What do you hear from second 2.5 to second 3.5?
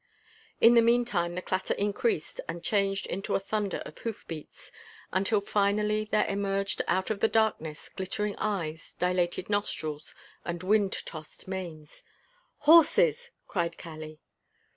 changed into a